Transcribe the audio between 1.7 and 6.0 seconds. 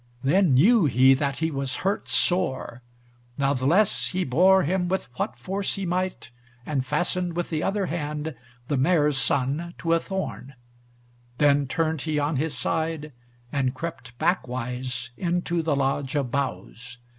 hurt sore, natheless he bore him with what force he